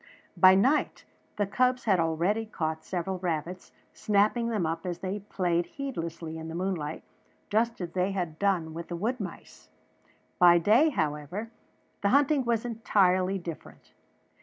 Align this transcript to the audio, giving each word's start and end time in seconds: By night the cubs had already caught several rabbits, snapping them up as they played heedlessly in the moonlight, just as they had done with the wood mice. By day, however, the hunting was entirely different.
By 0.35 0.55
night 0.55 1.05
the 1.35 1.45
cubs 1.45 1.83
had 1.83 1.99
already 1.99 2.47
caught 2.47 2.83
several 2.83 3.19
rabbits, 3.19 3.71
snapping 3.93 4.47
them 4.49 4.65
up 4.65 4.83
as 4.83 4.97
they 4.97 5.19
played 5.19 5.67
heedlessly 5.67 6.39
in 6.39 6.47
the 6.47 6.55
moonlight, 6.55 7.03
just 7.51 7.79
as 7.79 7.91
they 7.91 8.11
had 8.11 8.39
done 8.39 8.73
with 8.73 8.87
the 8.87 8.95
wood 8.95 9.19
mice. 9.19 9.69
By 10.39 10.57
day, 10.57 10.89
however, 10.89 11.51
the 12.01 12.09
hunting 12.09 12.43
was 12.45 12.65
entirely 12.65 13.37
different. 13.37 13.93